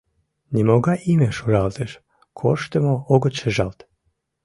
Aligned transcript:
Нимогай 0.53 0.99
име 1.11 1.29
шуралтыш, 1.37 1.91
корштымо 2.39 2.93
огыт 3.13 3.33
шижалт. 3.39 3.79